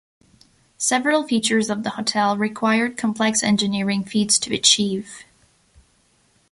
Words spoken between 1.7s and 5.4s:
the hotel required complex engineering feats to achieve.